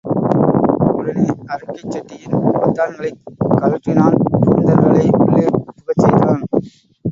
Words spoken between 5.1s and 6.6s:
உள்ளே புகச் செய்தான்.